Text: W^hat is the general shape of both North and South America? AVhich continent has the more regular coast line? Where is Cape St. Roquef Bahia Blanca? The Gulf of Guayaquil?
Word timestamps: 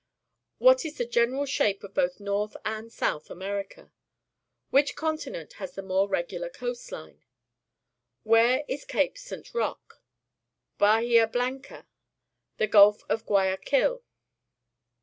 W^hat 0.59 0.83
is 0.83 0.97
the 0.97 1.05
general 1.05 1.45
shape 1.45 1.83
of 1.83 1.93
both 1.93 2.19
North 2.19 2.57
and 2.65 2.91
South 2.91 3.29
America? 3.29 3.91
AVhich 4.73 4.95
continent 4.95 5.53
has 5.61 5.75
the 5.75 5.83
more 5.83 6.09
regular 6.09 6.49
coast 6.49 6.91
line? 6.91 7.23
Where 8.23 8.65
is 8.67 8.83
Cape 8.83 9.15
St. 9.15 9.45
Roquef 9.53 9.99
Bahia 10.79 11.27
Blanca? 11.27 11.87
The 12.57 12.65
Gulf 12.65 13.03
of 13.09 13.27
Guayaquil? 13.27 14.01